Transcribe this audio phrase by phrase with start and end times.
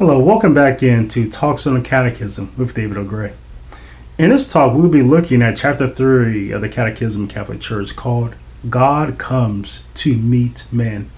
[0.00, 3.04] Hello, welcome back into Talks on the Catechism with David L.
[3.04, 3.34] Gray.
[4.16, 8.34] In this talk, we'll be looking at chapter 3 of the Catechism Catholic Church called
[8.70, 11.10] God Comes to Meet Man,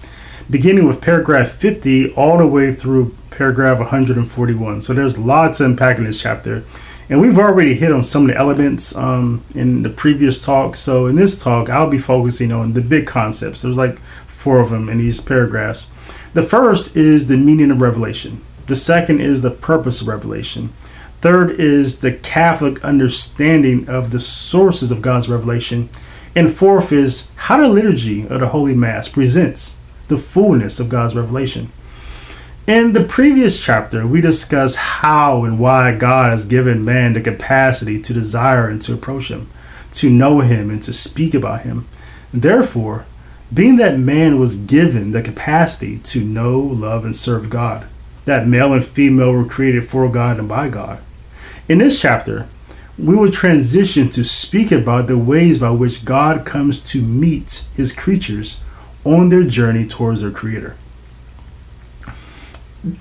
[0.49, 4.81] beginning with paragraph 50 all the way through paragraph 141.
[4.81, 6.65] So there's lots to unpack in this chapter.
[7.07, 10.75] And we've already hit on some of the elements um, in the previous talk.
[10.75, 13.61] So in this talk, I'll be focusing on the big concepts.
[13.61, 13.97] There's like
[14.27, 15.89] four of them in these paragraphs.
[16.33, 18.41] The first is the meaning of revelation.
[18.67, 20.69] The second is the purpose of revelation.
[21.21, 25.89] Third is the Catholic understanding of the sources of God's revelation.
[26.35, 31.15] And fourth is how the liturgy of the Holy Mass presents the fullness of God's
[31.15, 31.67] revelation.
[32.65, 38.01] In the previous chapter, we discussed how and why God has given man the capacity
[38.01, 39.49] to desire and to approach Him,
[39.95, 41.87] to know Him, and to speak about Him.
[42.33, 43.05] Therefore,
[43.53, 47.85] being that man was given the capacity to know, love, and serve God,
[48.25, 50.99] that male and female were created for God and by God.
[51.67, 52.47] In this chapter,
[52.97, 57.91] we will transition to speak about the ways by which God comes to meet his
[57.91, 58.61] creatures
[59.03, 60.75] on their journey towards their creator.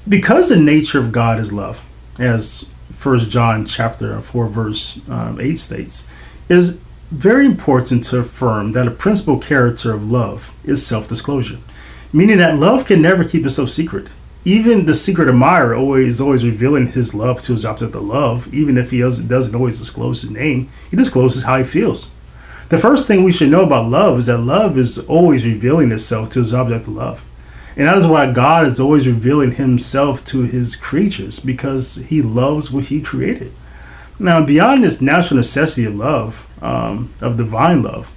[0.08, 1.84] Because the nature of God is love,
[2.18, 6.06] as First John chapter 4 verse um, 8 states,
[6.48, 11.58] is very important to affirm that a principal character of love is self-disclosure,
[12.12, 14.06] meaning that love can never keep itself secret
[14.44, 18.76] even the secret admirer always always revealing his love to his object of love, even
[18.76, 22.10] if he doesn't, doesn't always disclose his name, he discloses how he feels.
[22.68, 26.30] The first thing we should know about love is that love is always revealing itself
[26.30, 27.24] to his object of love.
[27.76, 32.70] And that is why God is always revealing himself to his creatures, because he loves
[32.70, 33.52] what he created.
[34.18, 38.12] Now, beyond this natural necessity of love, um, of divine love,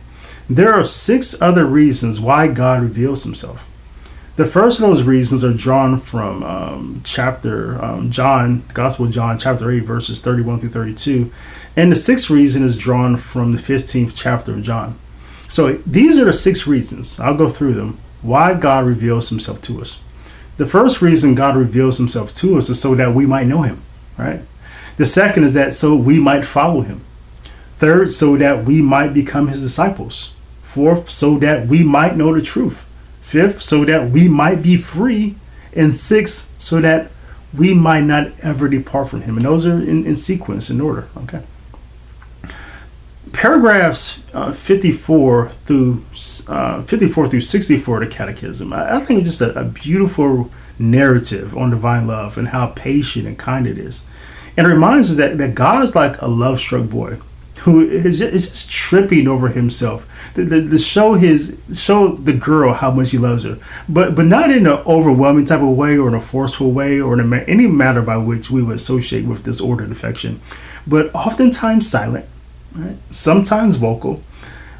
[0.50, 3.70] there are six other reasons why God reveals himself.
[4.36, 9.39] The first of those reasons are drawn from um, chapter um, John, Gospel of John,
[9.39, 11.31] chapter 8, verses 31 through 32.
[11.77, 14.97] And the sixth reason is drawn from the 15th chapter of John.
[15.48, 19.80] So these are the six reasons, I'll go through them, why God reveals himself to
[19.80, 20.02] us.
[20.58, 23.83] The first reason God reveals himself to us is so that we might know him,
[24.17, 24.42] right?
[24.98, 27.05] The second is that so we might follow him.
[27.77, 30.33] Third, so that we might become his disciples.
[30.61, 32.86] Fourth, so that we might know the truth.
[33.25, 35.36] Fifth, so that we might be free.
[35.73, 37.11] And sixth, so that
[37.58, 39.36] we might not ever depart from him.
[39.36, 41.08] And those are in, in sequence, in order.
[41.23, 41.41] Okay.
[43.33, 46.05] Paragraphs uh, 54 through
[46.47, 50.52] uh, 54 through 64 of the Catechism, I, I think it's just a, a beautiful
[50.77, 54.05] narrative on divine love and how patient and kind it is.
[54.55, 57.17] And it reminds us that, that God is like a love struck boy
[57.65, 60.08] who is just, is just tripping over himself.
[60.36, 63.58] To, show his show the girl how much he loves her,
[63.89, 67.20] but but not in an overwhelming type of way or in a forceful way or
[67.20, 70.39] in a, any matter by which we would associate with disordered affection,
[70.86, 72.27] but oftentimes silent,
[72.75, 72.98] right?
[73.09, 74.21] sometimes vocal,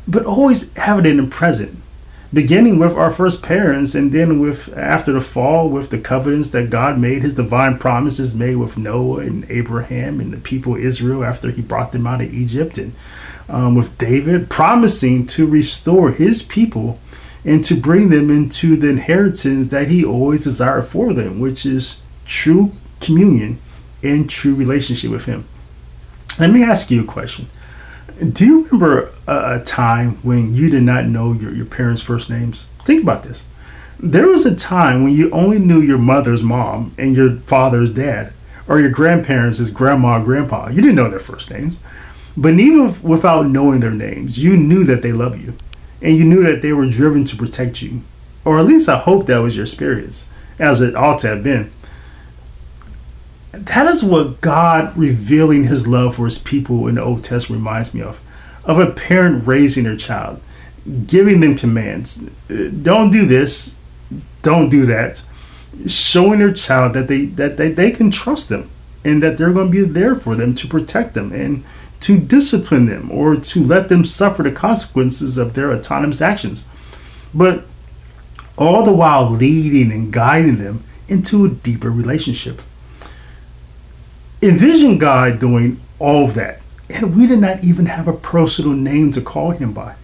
[0.08, 1.82] but always evident and present
[2.36, 6.70] beginning with our first parents and then with after the fall with the covenants that
[6.70, 11.24] God made his divine promises made with Noah and Abraham and the people of Israel
[11.24, 12.94] after he brought them out of Egypt and
[13.48, 17.00] um, with David promising to restore his people
[17.46, 22.02] and to bring them into the inheritance that he always desired for them which is
[22.26, 23.60] true communion
[24.04, 25.48] and true relationship with him.
[26.38, 27.48] Let me ask you a question
[28.20, 32.30] do you remember a, a, time when you did not know your, your parents' first
[32.30, 32.66] names?
[32.80, 33.46] Think about this.
[34.00, 38.34] There was a time when you only knew your mother's mom and your father's dad,
[38.68, 40.70] or your grandparents' as grandma and grandpa.
[40.70, 41.80] You didn't know their first names.
[42.38, 45.54] But even without knowing their names, you knew that they love you.
[46.02, 48.02] And you knew that they were driven to protect you.
[48.44, 51.72] Or at least I hope that was your experience, as it ought to have been
[53.58, 57.94] that is what God revealing his love for his people in the Old Testament reminds
[57.94, 58.20] me of.
[58.64, 60.42] Of a parent raising their child,
[61.06, 62.18] giving them commands.
[62.48, 63.76] Don't do this,
[64.42, 65.24] don't do that.
[65.88, 68.70] Showing their child that they that they, they can trust them
[69.04, 71.64] and that they're going to be there for them to protect them and
[72.00, 76.66] to discipline them or to let them suffer the consequences of their autonomous actions.
[77.34, 77.66] But
[78.58, 82.62] all the while leading and guiding them into a deeper relationship
[84.48, 86.62] envision God doing all that.
[86.90, 89.96] And we did not even have a personal name to call him by.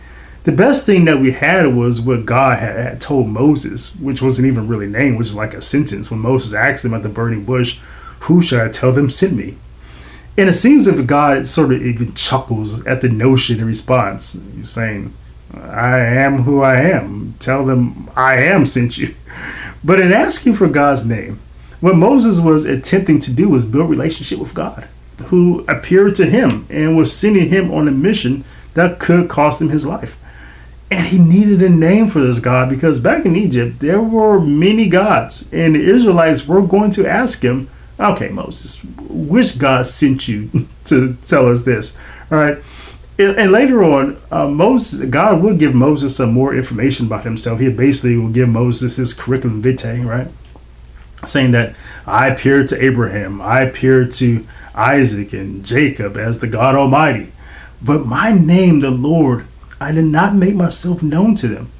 [0.44, 4.68] The best thing that we had was what God had, told Moses, which wasn't even
[4.68, 6.10] really named, which is like a sentence.
[6.10, 7.80] When Moses asked him at the burning bush,
[8.22, 9.58] Who should I tell them sent me?
[10.38, 14.36] And it seems if God sort of even chuckles at the notion in response.
[14.64, 15.14] Saying,
[15.54, 17.36] I am who I am.
[17.38, 19.14] Tell them I am sent you.
[19.84, 21.40] But in asking for God's name,
[21.82, 24.88] What Moses was attempting to do was build relationship with God,
[25.26, 28.44] who appeared to him and was sending him on a mission
[28.76, 30.18] that could cost him his life.
[30.92, 34.90] And he needed a name for this God because back in Egypt, there were many
[34.90, 37.70] gods, and the Israelites were going to ask him,
[38.00, 40.50] Okay, Moses, which God sent you
[40.86, 41.98] to tell us this?
[42.32, 42.58] All right.
[43.20, 47.60] And, later on, uh, Moses, God will give Moses some more information about himself.
[47.60, 50.28] He basically will give Moses his curriculum vitae, right?
[51.26, 51.76] Saying that
[52.08, 57.32] I appeared to Abraham, I appeared to Isaac and Jacob as the God Almighty.
[57.84, 59.46] But my name, the Lord,
[59.80, 61.72] I did not make myself known to them.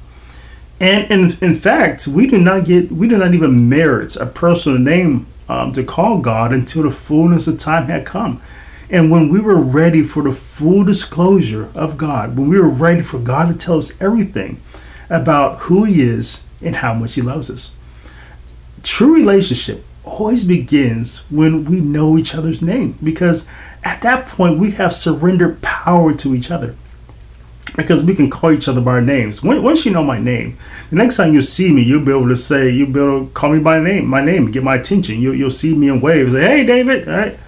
[0.80, 4.78] And in, in fact, we do not get, we do not even merit a personal
[4.78, 8.42] name um, to call God until the fullness of time had come.
[8.90, 13.02] And when we were ready for the full disclosure of God, when we were ready
[13.02, 14.60] for God to tell us everything
[15.08, 17.70] about who He is and how much He loves us.
[18.82, 23.46] True relationship always begins when we know each other's name because
[23.84, 26.74] at that point we have surrendered power to each other
[27.76, 29.42] because we can call each other by our names.
[29.42, 30.56] Once you know my name,
[30.90, 33.32] the next time you see me, you'll be able to say, you'll be able to
[33.32, 35.20] call me by name, my name, get my attention.
[35.20, 37.38] You'll, you'll see me in waves, say, hey, David, all right?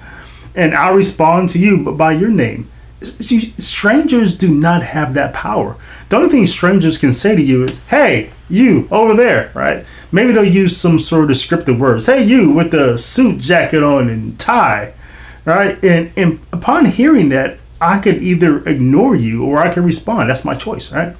[0.55, 2.71] And I'll respond to you by your name.
[3.01, 5.77] See, strangers do not have that power.
[6.09, 9.87] The only thing strangers can say to you is, hey, you over there, right?
[10.15, 12.07] Maybe they'll use some sort of descriptive words.
[12.07, 14.95] Hey, you with the suit jacket on and tie,
[15.45, 15.83] right?
[15.85, 20.31] And, and upon hearing that, I could either ignore you or I could respond.
[20.31, 21.17] That's my choice, right?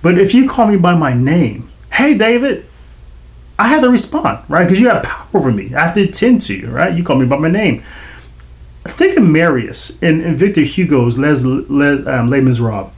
[0.00, 2.64] But if you call me by my name, hey, David,
[3.58, 4.62] I have to respond, right?
[4.62, 5.74] Because you have power over me.
[5.74, 6.94] I have to attend to you, right?
[6.94, 7.82] You call me by my name.
[8.84, 12.92] Think of Marius in, Victor Hugo's Les, Les, um, Les Miserables.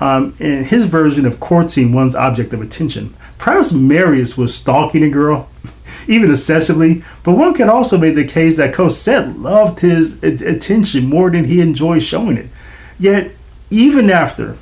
[0.00, 3.14] Um, in his version of courting one's object of attention.
[3.44, 5.50] Perhaps Marius was stalking a girl,
[6.08, 11.30] even excessively, but one could also make the case that Cosette loved his attention more
[11.30, 12.46] than he enjoyed showing it.
[12.98, 13.32] Yet,
[13.68, 14.56] even after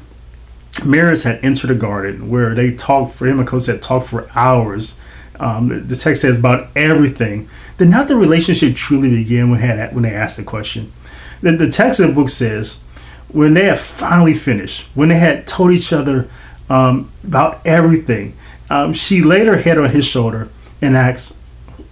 [0.85, 4.99] Marius had entered the garden where they talked for him and Cosette talked for hours,
[5.39, 7.49] um, the text says about everything,
[7.79, 10.93] did not the relationship truly begin when, had, when they asked the question?
[11.41, 12.83] The, the text of the book says,
[13.29, 16.29] when they had finally finished, when they had told each other
[16.69, 18.35] um, about everything,
[18.73, 20.49] um, she laid her head on his shoulder
[20.81, 21.37] and asked,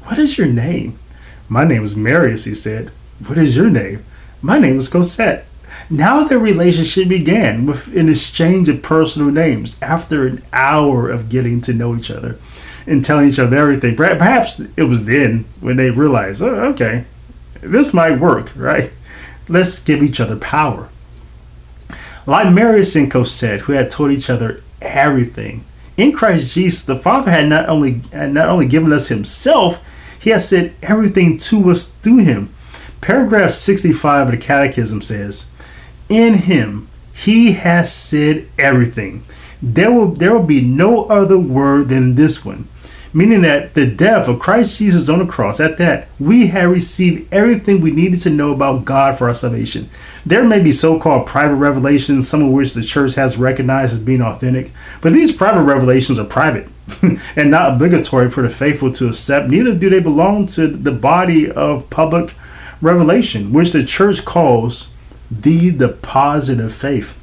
[0.04, 0.98] What is your name?
[1.46, 2.90] My name is Marius, he said.
[3.26, 4.02] What is your name?
[4.40, 5.44] My name is Cosette.
[5.90, 11.60] Now their relationship began with an exchange of personal names after an hour of getting
[11.62, 12.38] to know each other
[12.86, 13.94] and telling each other everything.
[13.94, 17.04] Perhaps it was then when they realized, oh, okay,
[17.60, 18.90] this might work, right?
[19.50, 20.88] Let's give each other power.
[22.24, 25.66] Like Marius and Cosette, who had told each other everything,
[26.00, 29.82] in Christ Jesus, the Father had not only had not only given us Himself,
[30.20, 32.50] He has said everything to us through Him.
[33.00, 35.50] Paragraph 65 of the Catechism says,
[36.10, 39.22] in him he has said everything.
[39.62, 42.66] There will there will be no other word than this one.
[43.12, 47.32] Meaning that the death of Christ Jesus on the cross, at that, we have received
[47.32, 49.88] everything we needed to know about God for our salvation.
[50.26, 54.02] There may be so called private revelations, some of which the church has recognized as
[54.02, 56.68] being authentic, but these private revelations are private
[57.36, 59.48] and not obligatory for the faithful to accept.
[59.48, 62.34] Neither do they belong to the body of public
[62.82, 64.90] revelation, which the church calls
[65.30, 67.16] the deposit of faith.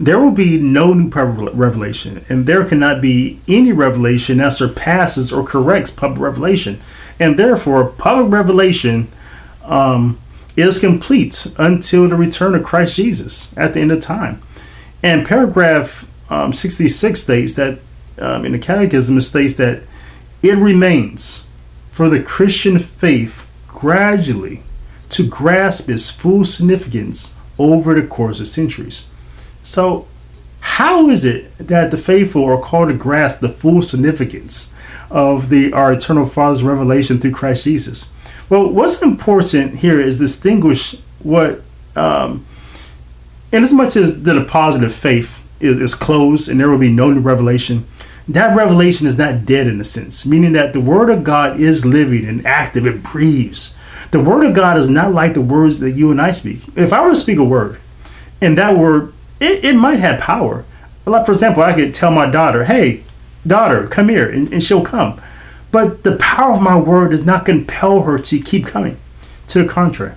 [0.00, 5.44] There will be no new revelation, and there cannot be any revelation that surpasses or
[5.44, 6.80] corrects public revelation.
[7.18, 9.08] And therefore, public revelation
[9.62, 10.18] um,
[10.56, 14.42] is complete until the return of Christ Jesus at the end of time.
[15.02, 17.78] And paragraph um, 66 states that
[18.18, 19.82] um, in the Catechism, it states that
[20.42, 21.46] it remains
[21.90, 24.62] for the Christian faith gradually
[25.10, 29.08] to grasp its full significance over the course of centuries.
[29.62, 30.06] So,
[30.60, 34.72] how is it that the faithful are called to grasp the full significance
[35.10, 38.10] of the our eternal Father's revelation through Christ Jesus?
[38.50, 41.62] Well, what's important here is distinguish what,
[41.94, 42.44] um,
[43.52, 46.90] in as much as the deposit of faith is, is closed and there will be
[46.90, 47.86] no new revelation,
[48.28, 51.86] that revelation is not dead in a sense, meaning that the Word of God is
[51.86, 53.74] living and active, it breathes.
[54.10, 56.60] The word of God is not like the words that you and I speak.
[56.76, 57.78] If I were to speak a word,
[58.42, 60.64] and that word, it, it might have power.
[61.06, 63.04] Like, for example, I could tell my daughter, hey,
[63.46, 65.20] daughter, come here, and, and she'll come.
[65.72, 68.98] But the power of my word does not compel her to keep coming.
[69.48, 70.14] To the contrary.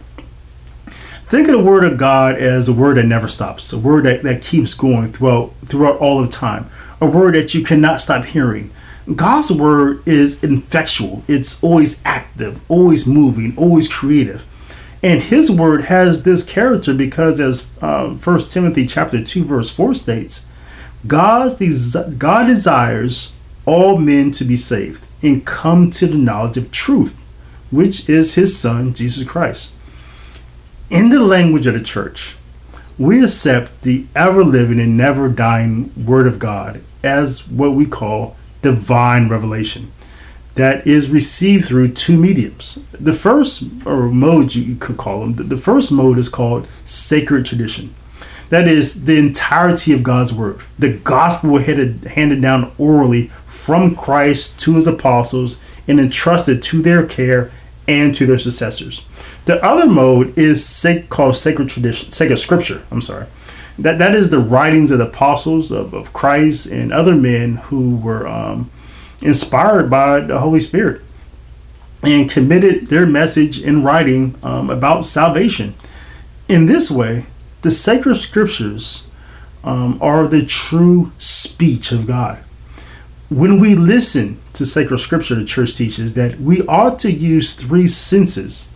[1.26, 4.22] Think of the word of God as a word that never stops, a word that,
[4.24, 6.70] that keeps going throughout throughout all of time,
[7.02, 8.70] a word that you cannot stop hearing,
[9.16, 11.24] God's word is effectual.
[11.28, 14.46] It's always active, always moving, always creative.
[15.04, 19.94] And his word has this character because as uh, 1 Timothy chapter 2 verse 4
[19.94, 20.46] states,
[21.06, 23.34] God's God desires
[23.66, 27.20] all men to be saved and come to the knowledge of truth,
[27.72, 29.74] which is his son Jesus Christ.
[30.90, 32.36] In the language of the church,
[33.00, 38.36] we accept the ever living and never dying word of God as what we call
[38.62, 39.92] divine revelation
[40.56, 42.80] that is received through two mediums.
[42.92, 47.94] The first, or mode you could call them, the first mode is called sacred tradition.
[48.50, 50.60] That is the entirety of God's word.
[50.78, 53.32] The gospel handed, handed down orally
[53.64, 57.50] from Christ to his apostles and entrusted to their care
[57.88, 59.06] and to their successors.
[59.46, 62.84] The other mode is called sacred tradition, sacred scripture.
[62.92, 63.28] I'm sorry.
[63.80, 67.96] That that is the writings of the apostles of, of Christ and other men who
[67.96, 68.70] were um,
[69.22, 71.02] inspired by the Holy Spirit
[72.04, 75.74] and committed their message in writing um, about salvation.
[76.50, 77.28] In this way,
[77.62, 79.08] the sacred scriptures
[79.64, 82.44] um, are the true speech of God.
[83.34, 87.88] When we listen to sacred scripture, the church teaches that we ought to use three
[87.88, 88.72] senses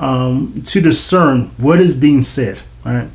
[0.00, 2.62] um, to discern what is being said.
[2.84, 3.08] Right?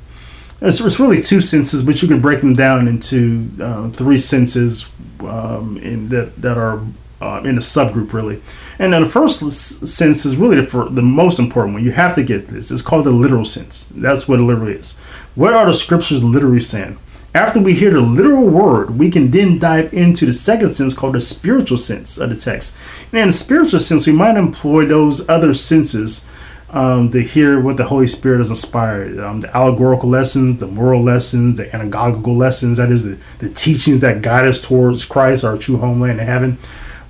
[0.62, 4.88] It's, it's, really two senses, but you can break them down into uh, three senses
[5.22, 6.82] um, in that that are
[7.22, 8.42] uh, in a subgroup really.
[8.80, 9.42] And then the first
[9.86, 11.84] sense is really the, the most important one.
[11.84, 12.72] You have to get this.
[12.72, 13.86] It's called the literal sense.
[13.96, 14.98] That's what it literally is.
[15.36, 16.98] What are the scriptures literally saying?
[17.36, 21.14] After we hear the literal word, we can then dive into the second sense called
[21.14, 22.76] the spiritual sense of the text.
[23.12, 26.26] And in the spiritual sense, we might employ those other senses
[26.72, 29.20] um, to hear what the Holy Spirit has inspired.
[29.20, 34.02] Um, the allegorical lessons, the moral lessons, the anagogical lessons, that is, the, the teachings
[34.02, 36.58] that guide us towards Christ, our true homeland in heaven.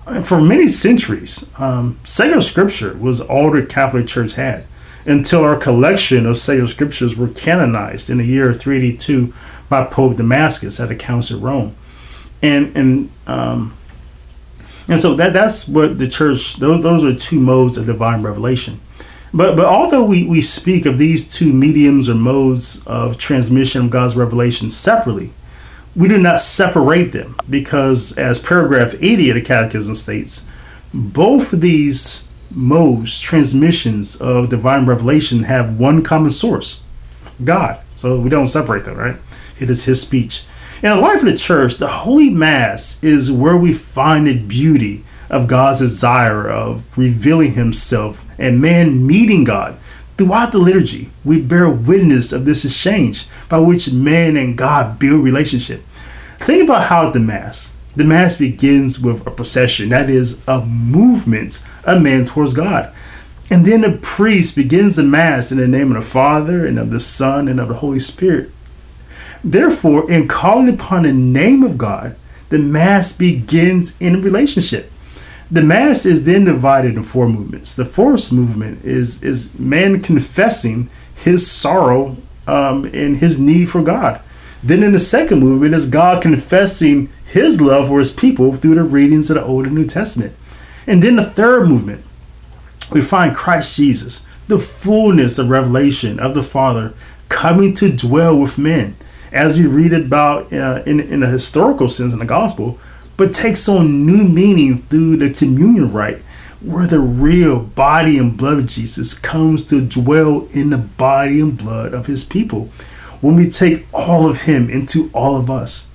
[0.06, 4.66] And for many centuries, um, sacred scripture was all the Catholic Church had
[5.06, 9.34] until our collection of sacred scriptures were canonized in the year 382
[9.70, 11.76] by Pope Damasus at the Council of Rome.
[12.42, 13.78] And, and, um,
[14.88, 18.80] and so that, that's what the church, those, those are two modes of divine revelation.
[19.34, 23.92] But but although we, we speak of these two mediums or modes of transmission of
[23.92, 25.34] God's revelation separately,
[25.96, 30.48] we do not separate them because, as paragraph 80 of the Catechism states,
[30.94, 36.82] both of these modes, transmissions of divine revelation, have one common source
[37.44, 37.80] God.
[37.96, 39.16] So we don't separate them, right?
[39.60, 40.44] It is His speech.
[40.82, 45.04] In the life of the church, the Holy Mass is where we find the beauty
[45.30, 49.78] of God's desire of revealing Himself and man meeting God.
[50.18, 55.24] Throughout the liturgy, we bear witness of this exchange by which man and God build
[55.24, 55.82] relationship.
[56.40, 57.74] Think about how the Mass.
[57.96, 62.94] The Mass begins with a procession, that is, a movement of man towards God.
[63.52, 66.92] And then the priest begins the Mass in the name of the Father and of
[66.92, 68.52] the Son and of the Holy Spirit.
[69.44, 72.16] Therefore, in calling upon the name of God,
[72.50, 74.92] the Mass begins in relationship.
[75.52, 77.74] The Mass is then divided in four movements.
[77.74, 82.18] The first movement is, is man confessing his sorrow
[82.48, 84.22] um, and his need for God.
[84.62, 88.84] Then in the second movement is God confessing his love for his people through the
[88.84, 90.36] readings of the Old and New Testament.
[90.86, 92.04] And then the third movement,
[92.92, 96.94] we find Christ Jesus, the fullness of revelation of the Father
[97.30, 98.96] coming to dwell with men.
[99.32, 102.80] As we read about uh, in, in a historical sense in the gospel,
[103.18, 106.20] but takes on new meaning through the communion rite,
[106.62, 111.58] where the real body and blood of Jesus comes to dwell in the body and
[111.58, 112.70] blood of his people
[113.22, 115.90] when we take all of him into all of us.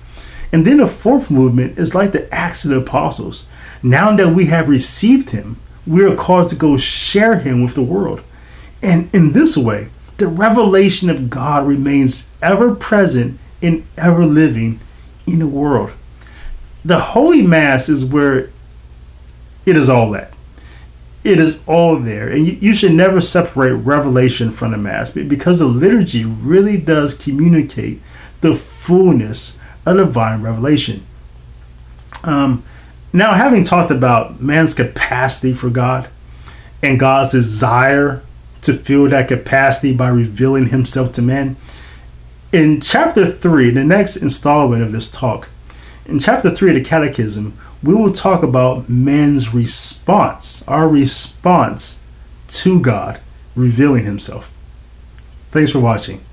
[0.51, 3.47] And then the fourth movement is like the Acts of the Apostles.
[3.83, 7.83] Now that we have received him, we are called to go share him with the
[7.83, 8.21] world.
[8.81, 14.79] And in this way, the revelation of God remains ever present and ever living
[15.27, 15.91] in the world.
[16.83, 18.49] The Holy Mass is where
[19.65, 20.35] it is all at
[21.25, 22.29] it is all there.
[22.29, 27.99] And you, should never separate revelation from the Mass because the liturgy really does communicate
[28.41, 29.57] the fullness
[29.87, 31.03] of divine revelation.
[32.23, 32.63] Um,
[33.11, 36.09] now, having talked about man's capacity for God
[36.83, 38.21] and God's desire
[38.65, 41.55] to fill that capacity by revealing himself to man,
[42.51, 45.49] in chapter 3, the next installment of this talk,
[46.05, 52.01] in chapter 3 of the Catechism, we will talk about man's response, our response
[52.47, 53.19] to God
[53.55, 54.51] revealing himself.
[55.51, 56.24] Thanks for watching.